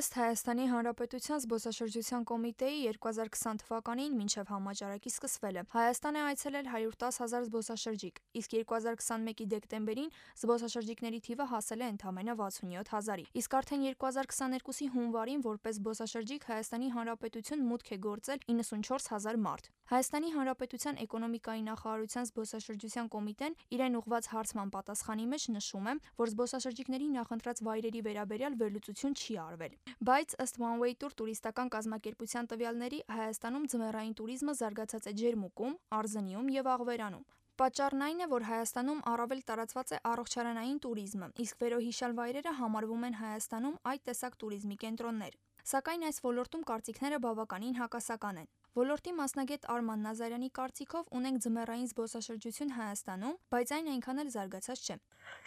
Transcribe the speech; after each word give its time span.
Ըստ 0.00 0.14
Հայաստանի 0.16 0.66
Հանրապետության 0.70 1.40
զբոսաշրջության 1.44 2.22
կոմիտեի 2.28 2.76
2020 2.96 3.58
թվականին 3.60 4.14
մինչև 4.16 4.48
համաճարակի 4.48 5.10
սկսվելը 5.10 5.64
Հայաստան 5.74 6.16
է 6.16 6.22
այցելել 6.28 6.70
110 6.70 7.18
հազար 7.20 7.44
զբոսաշրջիկ, 7.48 8.20
իսկ 8.40 8.54
2021-ի 8.54 9.46
դեկտեմբերին 9.52 10.08
զբոսաշրջիկների 10.40 11.20
թիվը 11.26 11.46
հասել 11.50 11.84
է 11.84 11.90
ընդամենը 11.90 12.36
67 12.40 12.94
հազարի, 12.94 13.26
իսկ 13.42 13.58
արդեն 13.60 13.84
2022-ի 13.90 14.88
հունվարին 14.96 15.44
որպես 15.50 15.80
զբոսաշրջիկ 15.80 16.48
Հայաստանի 16.48 16.88
Հանրապետություն 16.96 17.66
մուտք 17.68 17.92
է 17.92 18.00
գործել 18.08 18.44
94 18.48 19.12
հազար 19.12 19.40
մարդ։ 19.50 19.70
Հայաստանի 19.90 20.28
Հանրապետության 20.38 21.00
էկոնոմիկայի 21.04 21.62
նախարարության 21.66 22.28
զբոսաշրջության 22.30 23.08
կոմիտեն 23.10 23.56
իրեն 23.74 24.00
ուղղված 24.00 24.30
հարցման 24.32 24.74
պատասխանի 24.78 25.26
մեջ 25.34 25.48
նշում 25.58 25.90
է, 25.90 25.94
որ 26.22 26.34
զբոսաշրջիկների 26.36 27.10
նախընտրած 27.18 27.64
վայրերի 27.66 28.04
վերաբերյալ 28.06 28.60
վերլուծություն 28.64 29.18
չի 29.18 29.40
արվել։ 29.50 29.89
Բայց 29.98 30.34
ըստ 30.44 30.60
One 30.62 30.78
Way 30.80 30.94
Tour 31.02 31.14
տուրիստական 31.18 31.70
կազմակերպության 31.74 32.48
տվյալների 32.52 33.00
Հայաստանում 33.16 33.66
ձմեռային 33.72 34.14
տուրիզմը 34.20 34.54
զարգացած 34.60 35.08
է 35.10 35.12
Ջերմուկում, 35.20 35.76
Արձնիում 35.98 36.50
եւ 36.56 36.70
Աղվերանում։ 36.74 37.24
Պատճառն 37.60 38.04
այն 38.06 38.20
է, 38.24 38.26
որ 38.32 38.44
Հայաստանում 38.48 39.00
առավել 39.12 39.40
տարածված 39.50 39.90
է 39.92 39.98
առողջարանային 40.10 40.78
տուրիզմը, 40.84 41.26
իսկ 41.44 41.58
վերոհիշյալ 41.60 42.14
վայրերը 42.20 42.52
համարվում 42.60 43.04
են 43.10 43.18
Հայաստանում 43.20 43.76
այդ 43.90 44.04
տեսակ 44.08 44.38
տուրիզմի 44.40 44.76
կենտրոններ։ 44.84 45.36
Սակայն 45.70 46.06
այս 46.08 46.22
ոլորտում 46.24 46.64
կարծիքները 46.70 47.18
բավականին 47.26 47.76
հակասական 47.82 48.40
են։ 48.40 48.48
Ոլորտի 48.75 49.11
մասնագետ 49.17 49.67
Արման 49.71 50.01
Նազարյանի 50.05 50.49
կարծիքով 50.57 51.11
ունենք 51.19 51.37
ձմեռային 51.45 51.85
զբոսաշրջություն 51.91 52.73
Հայաստանում, 52.75 53.37
բայց 53.55 53.71
այն 53.75 53.87
այնքան 53.93 54.19
էլ 54.23 54.31
զարգացած 54.33 54.81
չէ։ 54.83 54.97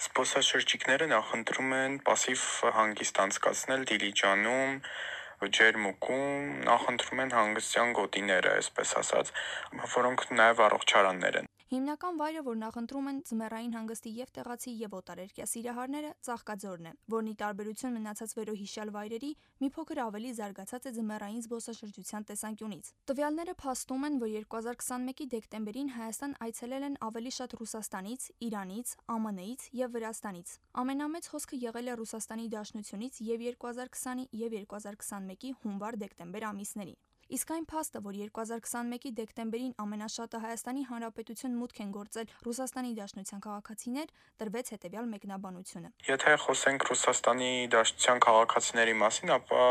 Զբոսաշրջիկները 0.07 1.11
նախընտրում 1.13 1.77
են 1.81 1.99
пассив 2.09 2.47
հանգիստ 2.79 3.21
անցկացնել 3.27 3.85
Դիլիջանում, 3.93 4.81
Ջերմուկում, 5.59 6.49
նախընտրում 6.73 7.23
են 7.27 7.37
հանգստյան 7.37 7.95
գոտիները, 8.01 8.57
այսպես 8.63 8.97
ասած, 9.05 9.37
որոնք 9.99 10.27
նաև 10.41 10.65
առողջարաններ 10.71 11.43
են։ 11.43 11.52
Հիմնական 11.74 12.20
վայրը, 12.20 12.42
որ 12.46 12.58
նախընտրում 12.62 13.08
են 13.10 13.20
ձմեռային 13.26 13.72
հանգստի 13.74 14.12
եւ 14.14 14.32
տեղացի 14.36 14.72
եւ 14.78 14.92
օտարերկրյա 14.94 15.46
սիրահարները, 15.50 16.10
Ծաղկաձորն 16.28 16.86
է, 16.86 16.92
որն 17.14 17.30
ի 17.32 17.34
տարբերություն 17.40 17.96
մնացած 17.98 18.36
վերոհիշյալ 18.38 18.92
վայրերի 18.94 19.32
մի 19.64 19.70
փոքր 19.74 20.02
ավելի 20.04 20.34
զարգացած 20.38 20.86
է 20.86 20.92
ձմեռային 20.98 21.42
զբոսաշրջության 21.48 22.28
տեսանկյունից։ 22.30 22.92
Տվյալները 23.10 23.56
փաստում 23.64 24.06
են, 24.06 24.20
որ 24.22 24.36
2021-ի 24.54 25.28
դեկտեմբերին 25.34 25.90
Հայաստան 25.98 26.38
այցելել 26.46 26.86
են 26.94 27.00
ավելի 27.10 27.34
շատ 27.42 27.58
Ռուսաստանից, 27.58 28.28
Իրանից, 28.54 28.94
ԱՄՆ-ից 29.18 29.66
եւ 29.82 29.98
Վրաստանից։ 29.98 30.54
Ամենամեծ 30.84 31.32
հոսքը 31.34 31.62
եղել 31.64 31.90
է 31.90 31.98
Ռուսաստանի 32.04 32.46
Դաշնությունից 32.54 33.18
եւ 33.34 33.48
2020-ի 33.50 34.46
եւ 34.46 34.60
2021-ի 34.62 35.56
հունվար-դեկտեմբեր 35.66 36.48
ամիսներին։ 36.54 37.02
Իսկ 37.34 37.52
այն 37.54 37.64
փաստը, 37.66 38.00
որ 38.06 38.18
2021-ի 38.20 39.12
դեկտեմբերին 39.18 39.72
ամենաշատը 39.82 40.40
Հայաստանի 40.44 40.84
Հանրապետություն 40.86 41.54
մուտք 41.58 41.80
են 41.82 41.94
գործել 41.96 42.34
Ռուսաստանի 42.46 42.92
Դաշնության 43.00 43.40
քաղաքացիներ, 43.46 44.12
տրվեց 44.44 44.68
հետևյալ 44.74 45.08
մեկնաբանությունը։ 45.14 45.90
Եթե 46.10 46.36
խոսենք 46.44 46.86
Ռուսաստանի 46.92 47.50
Դաշնության 47.74 48.22
քաղաքացիների 48.26 48.94
մասին, 49.00 49.34
ապա 49.34 49.64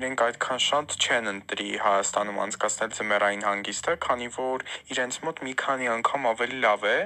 իրենք 0.00 0.24
այդքան 0.28 0.62
շատ 0.68 0.96
չեն 0.96 1.28
ընտրի 1.34 1.68
Հայաստանում 1.84 2.40
անցկացնել 2.46 2.94
ձմեռային 2.96 3.44
հանգիստը, 3.48 3.96
քանի 4.06 4.30
որ 4.38 4.64
իրենց 4.96 5.18
մոտ 5.28 5.42
մի 5.44 5.54
քանի 5.64 5.90
անգամ 5.96 6.30
ավելի 6.32 6.62
լավ 6.64 6.86
է 6.88 6.96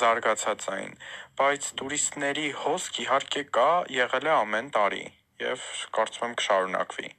զարգացած 0.00 0.66
այն, 0.74 0.98
բայց 1.38 1.70
տուրիստների 1.78 2.48
հոսք 2.64 2.98
իհարկե 3.06 3.44
կա, 3.54 3.70
եղել 4.00 4.26
է 4.26 4.34
ամեն 4.40 4.74
տարի 4.80 5.06
եւ 5.46 5.70
կարծում 5.94 6.26
եմ 6.26 6.36
կշարունակվի։ 6.42 7.14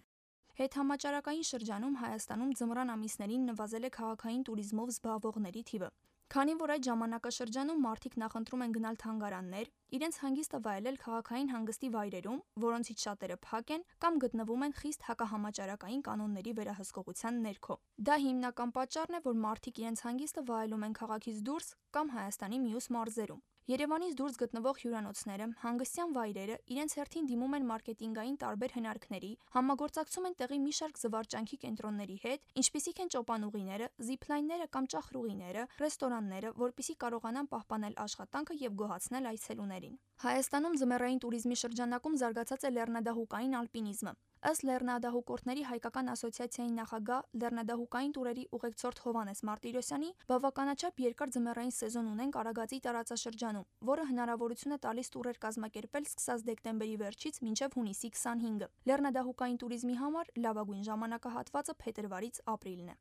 Հետհամաճարակային 0.58 1.44
շրջանում 1.48 1.96
Հայաստանում 2.02 2.52
ձմռան 2.60 2.92
ամիսներին 2.94 3.44
նվազել 3.48 3.84
է 3.88 3.90
քաղաքային 3.98 4.46
туриզմով 4.48 4.92
զբաղվողների 4.94 5.62
թիվը։ 5.70 5.90
Քանի 6.34 6.54
որ 6.60 6.72
այդ 6.74 6.88
ժամանակաշրջանում 6.88 7.84
մարդիկ 7.88 8.16
նախընտրում 8.22 8.64
են 8.66 8.74
գնալ 8.78 8.98
թանգարաններ, 9.04 9.70
իրենց 9.98 10.18
հանգիստը 10.24 10.60
վայելել 10.66 10.98
քաղաքային 11.04 11.52
հանգստի 11.54 11.92
վայրերում, 11.94 12.42
որոնցից 12.66 13.06
շատերը 13.06 13.38
փակ 13.48 13.74
են 13.78 13.86
կամ 14.06 14.18
գտնվում 14.24 14.66
են 14.68 14.76
խիստ 14.82 15.06
հակահամաճարակային 15.08 16.02
կանոնների 16.10 16.56
վերահսկողության 16.58 17.40
ներքո։ 17.46 17.78
Դա 18.10 18.18
հիմնական 18.26 18.74
պատճառն 18.80 19.20
է, 19.22 19.22
որ 19.30 19.38
մարդիկ 19.46 19.84
իրենց 19.86 20.04
հանգիստը 20.08 20.46
վայելում 20.50 20.88
են 20.90 20.98
քաղաքից 21.00 21.46
դուրս 21.48 21.70
կամ 21.96 22.12
Հայաստանի 22.18 22.60
մյուս 22.66 22.92
մարզերում։ 22.98 23.46
Երևանից 23.68 24.14
դուրս 24.16 24.38
գտնվող 24.40 24.78
հյուրանոցները, 24.80 25.46
հանգստյան 25.60 26.12
վայրերը 26.16 26.56
իրենց 26.72 26.94
հերթին 26.98 27.26
դիմում 27.28 27.56
են 27.58 27.66
մարքեթինգային 27.68 28.38
տարբեր 28.44 28.76
հնարքների, 28.78 29.32
համագործակցում 29.58 30.28
են 30.30 30.38
տեղի 30.42 30.60
մի 30.64 30.72
շարք 30.78 31.02
զվարճանքի 31.02 31.60
կենտրոնների 31.66 32.16
հետ, 32.24 32.46
ինչպիսիք 32.64 33.02
են 33.04 33.12
ճոպանուղիները, 33.18 33.90
զիփլայնները 34.08 34.70
կամ 34.78 34.88
ճախրուղիները, 34.96 35.68
ռեստորանները, 35.84 36.54
որտիսի 36.64 36.96
կարողանան 37.04 37.52
պահպանել 37.52 38.00
աշխատանքը 38.08 38.58
եւ 38.64 38.80
գոհացնել 38.88 39.30
այցելուներին։ 39.36 40.00
Հայաստանում 40.24 40.80
զմերային 40.88 41.22
туриզմի 41.28 41.60
շրջանակում 41.68 42.18
զարգացած 42.24 42.68
է 42.72 42.74
լեռնադահուկային 42.78 43.60
ալպինիզմը։ 43.68 44.16
Ըստ 44.46 44.64
Լեռնադահուկորտների 44.70 45.64
հայկական 45.66 46.12
ասոցիացիայի 46.14 46.74
նախագահ 46.78 47.24
Լեռնադահուկային 47.42 48.12
տուրերի 48.18 48.44
ուղեկցորդ 48.58 49.02
Հովանես 49.06 49.42
Մարտիրոսյանի, 49.50 50.12
բավականաչափ 50.30 51.02
երկար 51.04 51.34
ձմեռային 51.38 51.74
սեզոն 51.78 52.12
ունենք 52.14 52.38
Արագածի 52.42 52.80
տարածաշրջանում, 52.86 53.68
որը 53.90 54.08
հնարավորություն 54.14 54.78
է 54.78 54.80
տալիս 54.86 55.12
տուրեր 55.18 55.42
կազմակերպել 55.48 56.08
սկսած 56.12 56.48
դեկտեմբերի 56.54 56.96
վերջից 57.02 57.42
մինչև 57.48 57.78
հունիսի 57.82 58.14
25-ը։ 58.14 58.72
Լեռնադահուկային 58.92 59.62
туриզմի 59.66 60.00
համար 60.06 60.34
լավագույն 60.46 60.88
ժամանակահատվածը 60.92 61.78
փետրվարից 61.82 62.42
ապրիլն 62.54 62.94
է։ 62.94 62.98